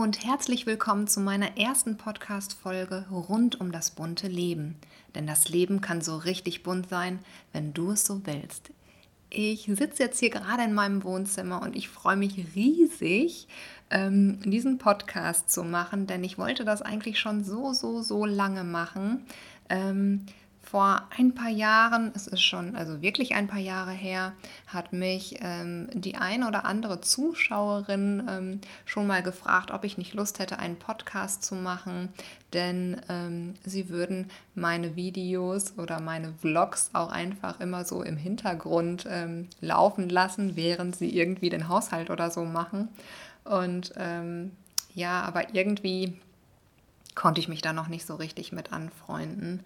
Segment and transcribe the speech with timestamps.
[0.00, 4.76] Und herzlich willkommen zu meiner ersten Podcast-Folge rund um das bunte Leben.
[5.14, 7.18] Denn das Leben kann so richtig bunt sein,
[7.52, 8.70] wenn du es so willst.
[9.28, 13.46] Ich sitze jetzt hier gerade in meinem Wohnzimmer und ich freue mich riesig,
[13.90, 18.64] ähm, diesen Podcast zu machen, denn ich wollte das eigentlich schon so, so, so lange
[18.64, 19.26] machen.
[20.70, 24.34] Vor ein paar Jahren, es ist schon also wirklich ein paar Jahre her,
[24.68, 30.14] hat mich ähm, die ein oder andere Zuschauerin ähm, schon mal gefragt, ob ich nicht
[30.14, 32.10] Lust hätte, einen Podcast zu machen,
[32.52, 39.06] denn ähm, sie würden meine Videos oder meine Vlogs auch einfach immer so im Hintergrund
[39.10, 42.90] ähm, laufen lassen, während sie irgendwie den Haushalt oder so machen.
[43.42, 44.52] Und ähm,
[44.94, 46.16] ja, aber irgendwie
[47.16, 49.64] konnte ich mich da noch nicht so richtig mit anfreunden.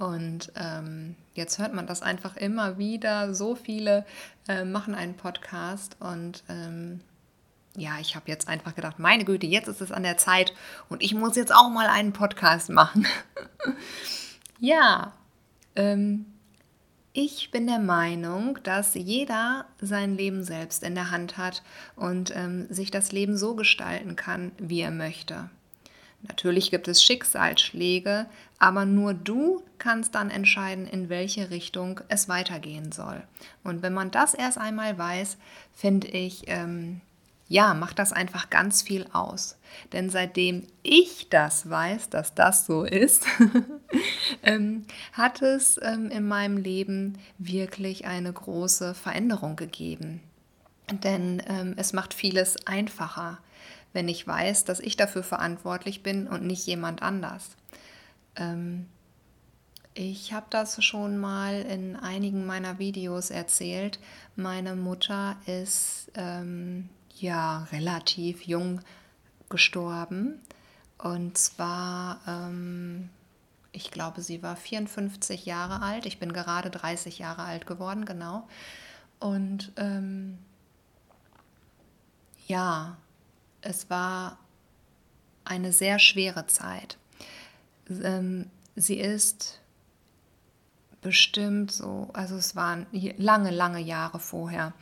[0.00, 3.34] Und ähm, jetzt hört man das einfach immer wieder.
[3.34, 4.06] So viele
[4.48, 7.00] äh, machen einen Podcast und ähm,
[7.76, 10.54] ja, ich habe jetzt einfach gedacht, meine Güte, jetzt ist es an der Zeit
[10.88, 13.06] und ich muss jetzt auch mal einen Podcast machen.
[14.58, 15.12] ja,
[15.76, 16.24] ähm,
[17.12, 21.62] ich bin der Meinung, dass jeder sein Leben selbst in der Hand hat
[21.94, 25.50] und ähm, sich das Leben so gestalten kann, wie er möchte.
[26.22, 28.26] Natürlich gibt es Schicksalsschläge,
[28.58, 33.22] aber nur du kannst dann entscheiden, in welche Richtung es weitergehen soll.
[33.64, 35.38] Und wenn man das erst einmal weiß,
[35.74, 37.00] finde ich, ähm,
[37.48, 39.56] ja, macht das einfach ganz viel aus.
[39.92, 43.26] Denn seitdem ich das weiß, dass das so ist,
[44.44, 50.20] ähm, hat es ähm, in meinem Leben wirklich eine große Veränderung gegeben.
[50.92, 53.38] Denn ähm, es macht vieles einfacher
[53.92, 57.56] wenn ich weiß, dass ich dafür verantwortlich bin und nicht jemand anders.
[58.36, 58.86] Ähm,
[59.94, 63.98] ich habe das schon mal in einigen meiner Videos erzählt.
[64.36, 68.80] Meine Mutter ist ähm, ja relativ jung
[69.48, 70.40] gestorben.
[70.98, 73.10] Und zwar, ähm,
[73.72, 76.06] ich glaube, sie war 54 Jahre alt.
[76.06, 78.46] Ich bin gerade 30 Jahre alt geworden, genau.
[79.18, 80.38] Und ähm,
[82.46, 82.96] ja,
[83.62, 84.38] es war
[85.44, 86.98] eine sehr schwere Zeit.
[87.88, 89.60] Ähm, sie ist
[91.00, 94.72] bestimmt so, also es waren lange, lange Jahre vorher,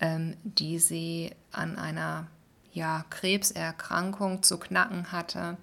[0.00, 2.28] ähm, die sie an einer
[2.72, 5.56] ja, Krebserkrankung zu knacken hatte.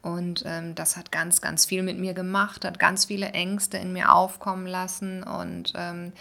[0.00, 3.92] Und ähm, das hat ganz, ganz viel mit mir gemacht, hat ganz viele Ängste in
[3.92, 6.12] mir aufkommen lassen und ähm,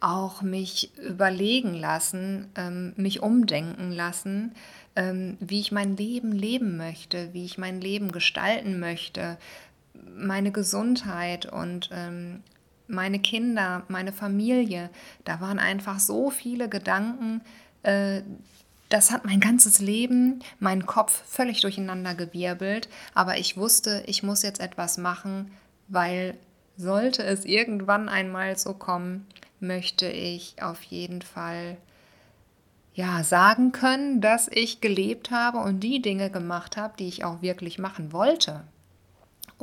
[0.00, 4.54] auch mich überlegen lassen, ähm, mich umdenken lassen,
[4.96, 9.38] ähm, wie ich mein Leben leben möchte, wie ich mein Leben gestalten möchte,
[10.14, 12.42] meine Gesundheit und ähm,
[12.86, 14.90] meine Kinder, meine Familie.
[15.24, 17.40] Da waren einfach so viele Gedanken.
[17.82, 18.22] Äh,
[18.92, 22.88] das hat mein ganzes Leben, meinen Kopf völlig durcheinander gewirbelt.
[23.14, 25.50] Aber ich wusste, ich muss jetzt etwas machen,
[25.88, 26.36] weil
[26.76, 29.26] sollte es irgendwann einmal so kommen,
[29.60, 31.78] möchte ich auf jeden Fall
[32.94, 37.40] ja, sagen können, dass ich gelebt habe und die Dinge gemacht habe, die ich auch
[37.40, 38.64] wirklich machen wollte.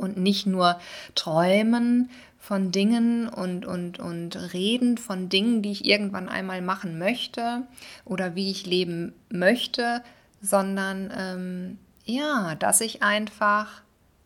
[0.00, 0.78] Und nicht nur
[1.14, 7.62] träumen von Dingen und, und, und reden von Dingen, die ich irgendwann einmal machen möchte
[8.04, 10.02] oder wie ich leben möchte,
[10.40, 13.82] sondern ähm, ja, dass ich einfach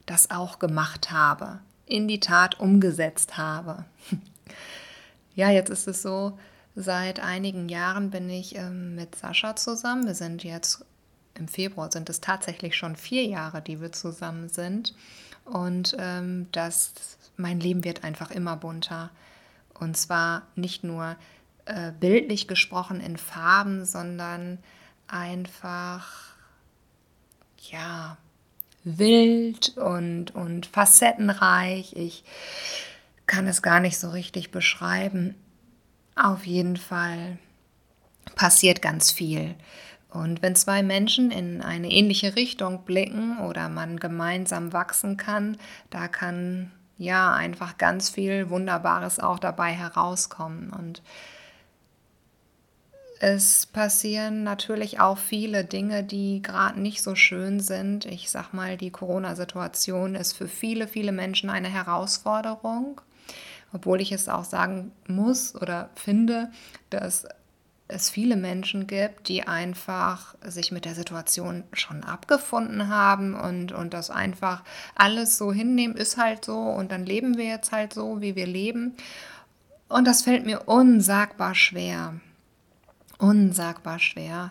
[0.06, 3.84] das auch gemacht habe, in die Tat umgesetzt habe.
[5.34, 6.38] ja, jetzt ist es so,
[6.76, 10.06] Seit einigen Jahren bin ich ähm, mit Sascha zusammen.
[10.06, 10.84] Wir sind jetzt
[11.34, 14.94] im Februar, sind es tatsächlich schon vier Jahre, die wir zusammen sind.
[15.44, 16.92] Und ähm, das,
[17.36, 19.10] mein Leben wird einfach immer bunter.
[19.74, 21.16] Und zwar nicht nur
[21.66, 24.58] äh, bildlich gesprochen in Farben, sondern
[25.06, 26.34] einfach,
[27.70, 28.16] ja,
[28.84, 31.94] wild und, und facettenreich.
[31.96, 32.24] Ich
[33.26, 35.34] kann es gar nicht so richtig beschreiben.
[36.14, 37.38] Auf jeden Fall
[38.36, 39.54] passiert ganz viel.
[40.14, 45.58] Und wenn zwei Menschen in eine ähnliche Richtung blicken oder man gemeinsam wachsen kann,
[45.90, 50.70] da kann ja einfach ganz viel Wunderbares auch dabei herauskommen.
[50.70, 51.02] Und
[53.18, 58.06] es passieren natürlich auch viele Dinge, die gerade nicht so schön sind.
[58.06, 63.00] Ich sag mal, die Corona-Situation ist für viele, viele Menschen eine Herausforderung
[63.74, 66.50] obwohl ich es auch sagen muss oder finde,
[66.90, 67.26] dass
[67.94, 73.94] es viele Menschen gibt, die einfach sich mit der Situation schon abgefunden haben und, und
[73.94, 74.62] das einfach
[74.94, 78.46] alles so hinnehmen, ist halt so und dann leben wir jetzt halt so, wie wir
[78.46, 78.94] leben.
[79.88, 82.14] Und das fällt mir unsagbar schwer,
[83.18, 84.50] unsagbar schwer,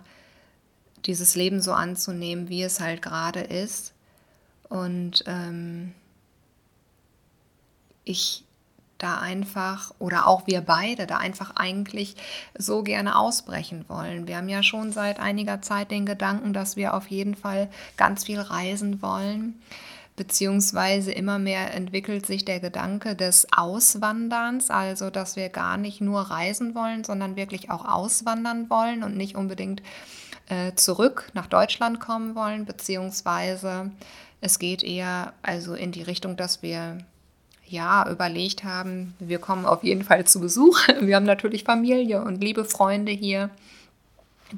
[1.05, 3.93] dieses Leben so anzunehmen, wie es halt gerade ist.
[4.69, 5.93] Und ähm,
[8.05, 8.45] ich
[9.03, 12.15] da einfach oder auch wir beide da einfach eigentlich
[12.57, 14.27] so gerne ausbrechen wollen.
[14.27, 18.23] Wir haben ja schon seit einiger Zeit den Gedanken, dass wir auf jeden Fall ganz
[18.23, 19.61] viel reisen wollen
[20.15, 26.21] beziehungsweise immer mehr entwickelt sich der Gedanke des Auswanderns, also dass wir gar nicht nur
[26.21, 29.81] reisen wollen, sondern wirklich auch auswandern wollen und nicht unbedingt
[30.49, 33.91] äh, zurück nach Deutschland kommen wollen, beziehungsweise
[34.41, 36.99] es geht eher also in die Richtung, dass wir
[37.73, 40.79] ja überlegt haben, wir kommen auf jeden Fall zu Besuch.
[41.01, 43.49] Wir haben natürlich Familie und liebe Freunde hier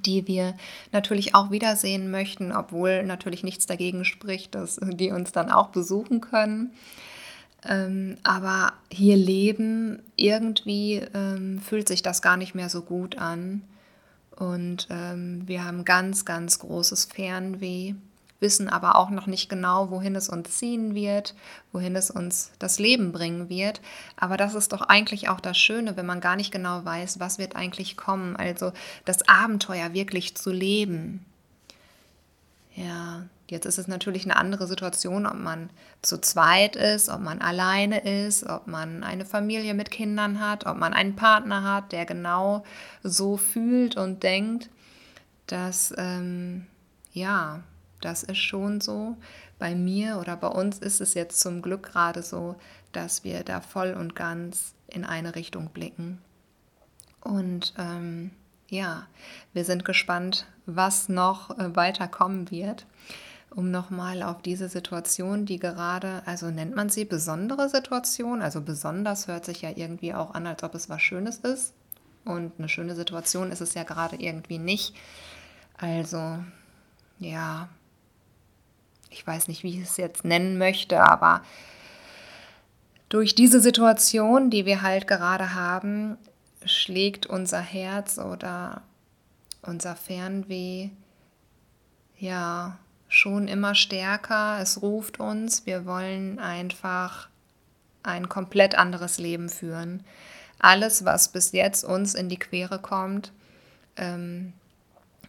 [0.03, 0.55] die wir
[0.91, 6.19] natürlich auch wiedersehen möchten, obwohl natürlich nichts dagegen spricht, dass die uns dann auch besuchen
[6.21, 6.71] können.
[7.67, 13.61] Ähm, aber hier leben, irgendwie ähm, fühlt sich das gar nicht mehr so gut an.
[14.35, 17.95] Und ähm, wir haben ganz, ganz großes Fernweh
[18.39, 21.35] wissen aber auch noch nicht genau, wohin es uns ziehen wird,
[21.71, 23.81] wohin es uns das Leben bringen wird.
[24.17, 27.37] Aber das ist doch eigentlich auch das Schöne, wenn man gar nicht genau weiß, was
[27.37, 28.35] wird eigentlich kommen.
[28.35, 28.73] Also
[29.05, 31.25] das Abenteuer wirklich zu leben.
[32.75, 35.69] Ja, jetzt ist es natürlich eine andere Situation, ob man
[36.01, 40.77] zu zweit ist, ob man alleine ist, ob man eine Familie mit Kindern hat, ob
[40.77, 42.65] man einen Partner hat, der genau
[43.01, 44.69] so fühlt und denkt,
[45.47, 46.67] dass ähm,
[47.13, 47.61] ja,
[48.05, 49.17] das ist schon so.
[49.57, 52.55] Bei mir oder bei uns ist es jetzt zum Glück gerade so,
[52.91, 56.19] dass wir da voll und ganz in eine Richtung blicken.
[57.21, 58.31] Und ähm,
[58.69, 59.07] ja,
[59.53, 62.85] wir sind gespannt, was noch äh, weiter kommen wird.
[63.49, 69.27] Um nochmal auf diese Situation, die gerade, also nennt man sie besondere Situation, also besonders
[69.27, 71.73] hört sich ja irgendwie auch an, als ob es was Schönes ist.
[72.25, 74.93] Und eine schöne Situation ist es ja gerade irgendwie nicht.
[75.77, 76.39] Also
[77.19, 77.69] ja,
[79.15, 81.41] ich weiß nicht, wie ich es jetzt nennen möchte, aber
[83.07, 86.17] durch diese Situation, die wir halt gerade haben,
[86.65, 88.81] schlägt unser Herz oder
[89.61, 90.89] unser Fernweh
[92.19, 92.77] ja
[93.07, 94.59] schon immer stärker.
[94.61, 97.29] Es ruft uns, wir wollen einfach
[98.03, 100.03] ein komplett anderes Leben führen.
[100.59, 103.31] Alles, was bis jetzt uns in die Quere kommt,
[103.95, 104.51] ähm,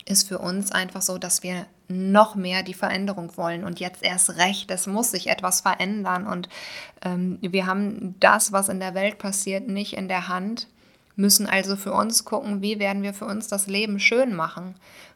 [0.06, 4.36] ist für uns einfach so, dass wir noch mehr die Veränderung wollen und jetzt erst
[4.36, 6.48] recht, es muss sich etwas verändern und
[7.04, 10.68] ähm, wir haben das, was in der Welt passiert, nicht in der Hand,
[11.16, 14.74] müssen also für uns gucken, wie werden wir für uns das Leben schön machen.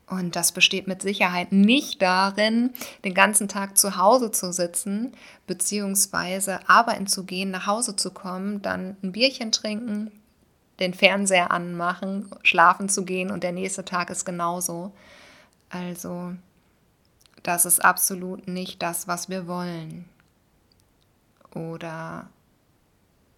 [0.08, 2.70] Und das besteht mit Sicherheit nicht darin,
[3.04, 5.12] den ganzen Tag zu Hause zu sitzen,
[5.46, 10.10] beziehungsweise arbeiten zu gehen, nach Hause zu kommen, dann ein Bierchen trinken,
[10.80, 14.92] den Fernseher anmachen, schlafen zu gehen und der nächste Tag ist genauso.
[15.68, 16.32] Also
[17.42, 20.04] das ist absolut nicht das, was wir wollen.
[21.54, 22.28] Oder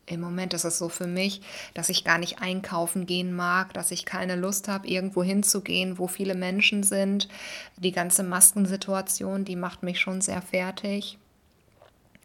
[0.06, 1.40] im Moment ist es so für mich,
[1.75, 6.08] dass ich gar nicht einkaufen gehen mag, dass ich keine Lust habe, irgendwo hinzugehen, wo
[6.08, 7.29] viele Menschen sind.
[7.77, 11.19] Die ganze Maskensituation, die macht mich schon sehr fertig.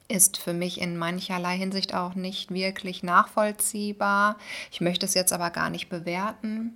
[0.10, 4.38] Ist für mich in mancherlei Hinsicht auch nicht wirklich nachvollziehbar.
[4.72, 6.74] Ich möchte es jetzt aber gar nicht bewerten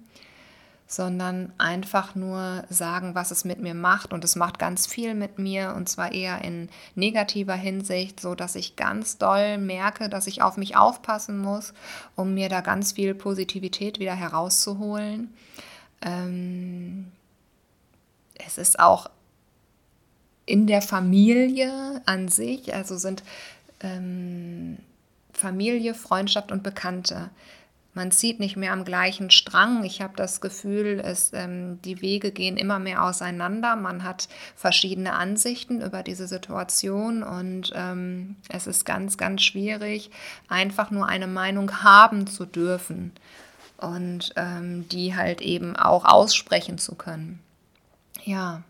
[0.92, 4.12] sondern einfach nur sagen, was es mit mir macht.
[4.12, 8.56] Und es macht ganz viel mit mir und zwar eher in negativer Hinsicht, so dass
[8.56, 11.74] ich ganz doll merke, dass ich auf mich aufpassen muss,
[12.18, 15.34] um mir da ganz viel Positivität wieder herauszuholen.
[16.02, 17.10] Ähm,
[18.46, 19.10] es ist auch
[20.46, 23.24] in der Familie an sich, also sind
[23.80, 24.78] ähm,
[25.32, 27.30] Familie, Freundschaft und Bekannte
[27.94, 29.84] man zieht nicht mehr am gleichen Strang.
[29.84, 33.76] Ich habe das Gefühl, es, ähm, die Wege gehen immer mehr auseinander.
[33.76, 40.10] Man hat verschiedene Ansichten über diese Situation und ähm, es ist ganz, ganz schwierig,
[40.48, 43.12] einfach nur eine Meinung haben zu dürfen
[43.78, 47.40] und ähm, die halt eben auch aussprechen zu können.
[48.24, 48.64] Ja.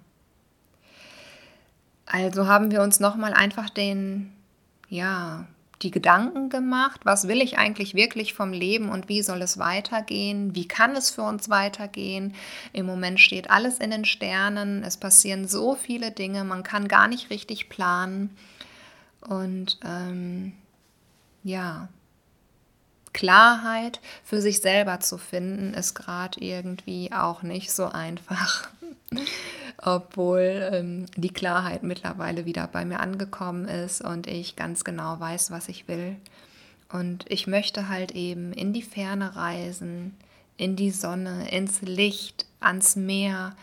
[2.08, 4.34] Also haben wir uns nochmal einfach den,
[4.90, 5.46] ja,
[5.82, 10.56] die Gedanken gemacht, was will ich eigentlich wirklich vom Leben und wie soll es weitergehen,
[10.56, 12.36] wie kann es für uns weitergehen.
[12.74, 17.08] Im Moment steht alles in den Sternen, es passieren so viele Dinge, man kann gar
[17.08, 18.36] nicht richtig planen.
[19.22, 20.54] Und ähm,
[21.44, 21.90] ja,
[23.14, 28.70] Klarheit für sich selber zu finden, ist gerade irgendwie auch nicht so einfach
[29.82, 35.52] obwohl ähm, die Klarheit mittlerweile wieder bei mir angekommen ist und ich ganz genau weiß,
[35.52, 36.18] was ich will.
[36.92, 40.16] Und ich möchte halt eben in die Ferne reisen,
[40.58, 43.56] in die Sonne, ins Licht, ans Meer.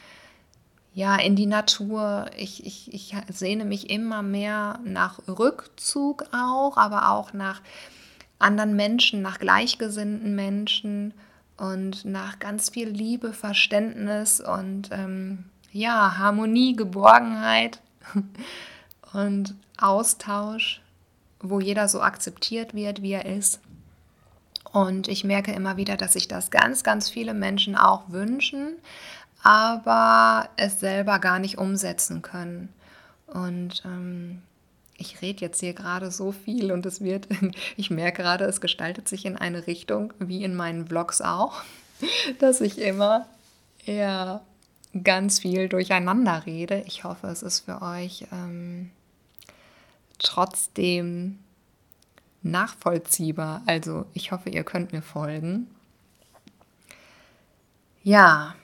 [0.95, 2.27] ja, in die Natur.
[2.37, 7.61] Ich, ich, ich sehne mich immer mehr nach Rückzug auch, aber auch nach
[8.41, 11.15] anderen Menschen, nach gleichgesinnten Menschen
[11.57, 17.81] und nach ganz viel Liebe, Verständnis und ähm, ja, Harmonie, Geborgenheit
[19.13, 20.81] und Austausch,
[21.41, 23.61] wo jeder so akzeptiert wird, wie er ist.
[24.73, 28.77] Und ich merke immer wieder, dass sich das ganz, ganz viele Menschen auch wünschen,
[29.43, 32.69] aber es selber gar nicht umsetzen können.
[33.27, 34.43] Und ähm,
[34.97, 37.29] ich rede jetzt hier gerade so viel und es wird,
[37.77, 41.63] ich merke gerade, es gestaltet sich in eine Richtung, wie in meinen Vlogs auch,
[42.41, 43.27] dass ich immer
[43.85, 44.43] ja,
[45.05, 46.83] ganz viel durcheinander rede.
[46.87, 48.91] Ich hoffe, es ist für euch ähm,
[50.19, 51.39] trotzdem
[52.43, 53.63] nachvollziehbar.
[53.67, 55.69] Also ich hoffe, ihr könnt mir folgen.
[58.03, 58.55] Ja,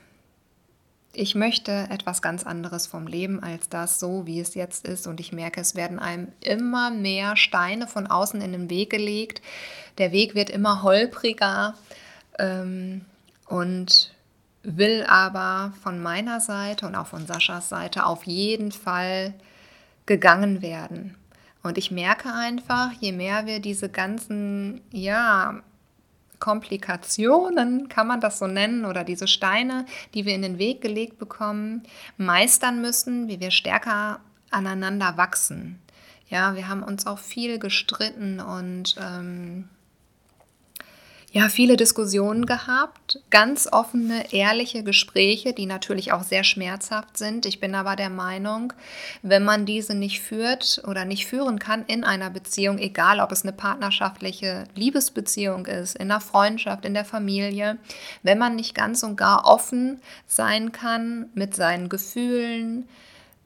[1.13, 5.07] ich möchte etwas ganz anderes vom Leben als das so, wie es jetzt ist.
[5.07, 9.41] Und ich merke, es werden einem immer mehr Steine von außen in den Weg gelegt.
[9.97, 11.75] Der Weg wird immer holpriger
[12.37, 13.05] ähm,
[13.47, 14.14] und
[14.65, 19.33] will aber von meiner Seite und auch von Saschas Seite auf jeden Fall
[20.05, 21.15] gegangen werden.
[21.63, 25.61] Und ich merke einfach, je mehr wir diese ganzen, ja,
[26.39, 31.17] Komplikationen, kann man das so nennen, oder diese Steine, die wir in den Weg gelegt
[31.17, 31.83] bekommen,
[32.17, 34.19] meistern müssen, wie wir stärker
[34.51, 35.79] aneinander wachsen.
[36.27, 39.69] Ja, wir haben uns auch viel gestritten und ähm,
[41.35, 47.45] ja, viele Diskussionen gehabt, ganz offene, ehrliche Gespräche, die natürlich auch sehr schmerzhaft sind.
[47.45, 48.71] Ich bin aber der Meinung,
[49.21, 53.43] wenn man diese nicht führt oder nicht führen kann in einer Beziehung, egal ob es
[53.43, 57.79] eine partnerschaftliche Liebesbeziehung ist, in der Freundschaft, in der Familie,
[58.23, 62.87] wenn man nicht ganz und gar offen sein kann mit seinen Gefühlen,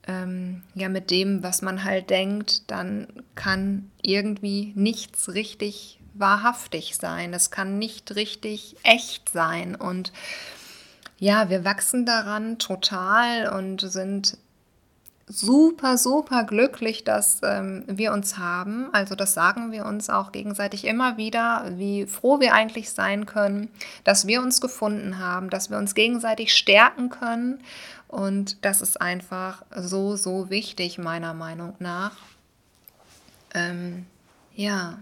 [0.08, 7.33] ähm, ja, mit dem, was man halt denkt, dann kann irgendwie nichts richtig wahrhaftig sein.
[7.33, 9.75] Es kann nicht richtig echt sein.
[9.75, 10.11] Und
[11.17, 14.38] ja, wir wachsen daran total und sind
[15.29, 18.89] super, super glücklich, dass ähm, wir uns haben.
[18.93, 23.69] Also das sagen wir uns auch gegenseitig immer wieder, wie froh wir eigentlich sein können,
[24.03, 27.61] dass wir uns gefunden haben, dass wir uns gegenseitig stärken können.
[28.07, 32.17] Und das ist einfach so, so wichtig, meiner Meinung nach.
[33.53, 34.07] Ähm,
[34.55, 34.97] ja,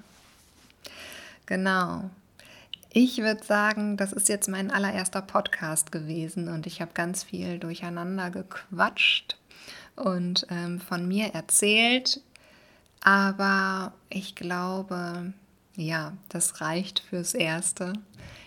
[1.48, 2.10] Genau.
[2.92, 7.60] Ich würde sagen, das ist jetzt mein allererster Podcast gewesen und ich habe ganz viel
[7.60, 9.38] durcheinander gequatscht
[9.96, 12.22] und ähm, von mir erzählt.
[13.01, 15.34] Aber ich glaube,
[15.75, 17.94] ja, das reicht fürs Erste.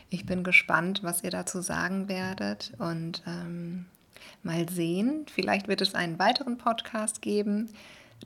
[0.09, 3.87] Ich bin gespannt, was ihr dazu sagen werdet und ähm,
[4.43, 5.27] mal sehen.
[5.33, 7.71] Vielleicht wird es einen weiteren Podcast geben.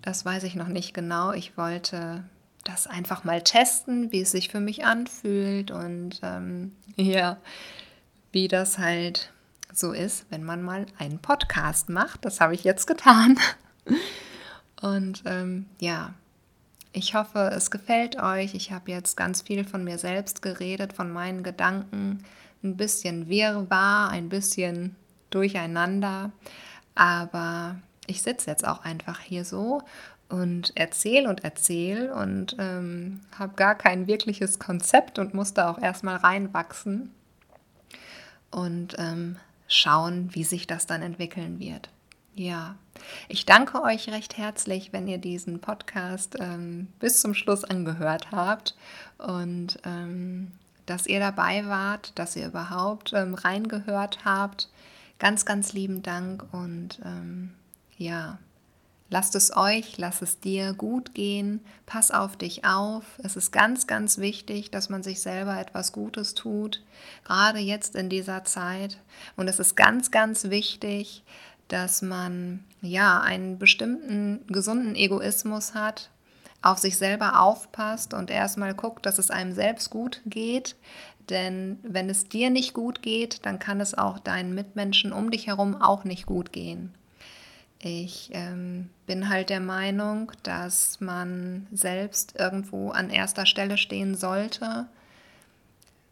[0.03, 1.33] Das weiß ich noch nicht genau.
[1.33, 2.25] Ich wollte
[2.65, 7.39] das einfach mal testen, wie es sich für mich anfühlt und ähm, ja,
[8.33, 9.33] wie das halt
[9.73, 12.25] so ist, wenn man mal einen Podcast macht.
[12.25, 13.39] Das habe ich jetzt getan.
[14.81, 16.15] Und ähm, ja,
[16.93, 18.55] ich hoffe, es gefällt euch.
[18.55, 22.23] Ich habe jetzt ganz viel von mir selbst geredet, von meinen Gedanken,
[22.63, 24.95] ein bisschen wirrwarr, ein bisschen
[25.31, 26.33] durcheinander.
[26.95, 29.83] Aber ich sitze jetzt auch einfach hier so
[30.29, 36.17] und erzähle und erzähle und ähm, habe gar kein wirkliches Konzept und musste auch erstmal
[36.17, 37.11] reinwachsen
[38.51, 39.37] und ähm,
[39.69, 41.91] schauen, wie sich das dann entwickeln wird.
[42.35, 42.75] Ja,
[43.29, 48.75] ich danke euch recht herzlich, wenn ihr diesen Podcast ähm, bis zum Schluss angehört habt
[49.19, 50.51] und ähm,
[50.87, 54.69] dass ihr dabei wart, dass ihr überhaupt ähm, reingehört habt.
[55.19, 57.55] Ganz, ganz lieben Dank und ähm,
[57.97, 58.39] ja,
[59.15, 63.05] Lasst es euch, lass es dir gut gehen, pass auf dich auf.
[63.23, 66.83] Es ist ganz, ganz wichtig, dass man sich selber etwas Gutes tut,
[67.23, 68.99] gerade jetzt in dieser Zeit.
[69.37, 71.23] Und es ist ganz, ganz wichtig,
[71.69, 76.11] dass man ja einen bestimmten gesunden Egoismus hat,
[76.61, 80.75] auf sich selber aufpasst und erstmal guckt, dass es einem selbst gut geht.
[81.31, 85.47] Denn wenn es dir nicht gut geht, dann kann es auch deinen Mitmenschen um dich
[85.47, 86.93] herum auch nicht gut gehen.
[87.87, 94.87] Ich ähm, bin halt der Meinung, dass man selbst irgendwo an erster Stelle stehen sollte.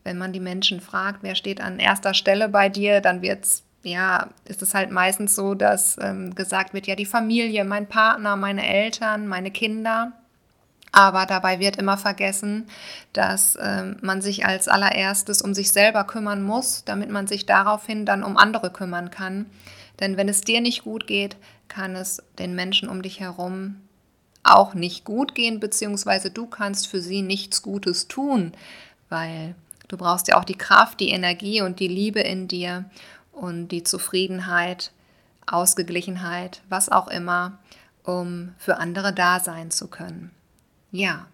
[0.04, 4.28] Wenn man die Menschen fragt, wer steht an erster Stelle bei dir, dann wird's, ja,
[4.44, 8.66] ist es halt meistens so, dass ähm, gesagt wird, ja, die Familie, mein Partner, meine
[8.66, 10.12] Eltern, meine Kinder.
[10.94, 12.68] Aber dabei wird immer vergessen,
[13.14, 18.04] dass ähm, man sich als allererstes um sich selber kümmern muss, damit man sich daraufhin
[18.04, 19.46] dann um andere kümmern kann.
[20.00, 21.36] Denn wenn es dir nicht gut geht,
[21.72, 23.76] kann es den Menschen um dich herum
[24.42, 28.52] auch nicht gut gehen, beziehungsweise du kannst für sie nichts Gutes tun,
[29.08, 29.54] weil
[29.88, 32.84] du brauchst ja auch die Kraft, die Energie und die Liebe in dir
[33.32, 34.92] und die Zufriedenheit,
[35.46, 37.58] Ausgeglichenheit, was auch immer,
[38.04, 40.30] um für andere da sein zu können.
[40.90, 41.26] Ja,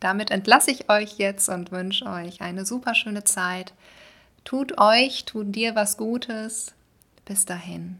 [0.00, 3.74] damit entlasse ich euch jetzt und wünsche euch eine super schöne Zeit.
[4.44, 6.72] Tut euch, tut dir was Gutes.
[7.26, 7.98] Bis dahin.